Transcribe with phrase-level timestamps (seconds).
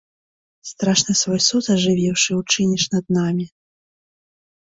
[0.69, 3.45] Страшны свой суд, ажывіўшы, учыніш над намі.